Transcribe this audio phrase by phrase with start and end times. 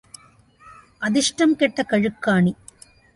[1.01, 2.53] அதிர்ஷ்டம் கெட்ட கழுக்காணி.